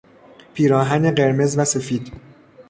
پیراهن 0.53 1.11
قرمز 1.11 1.57
وسفید 1.57 2.11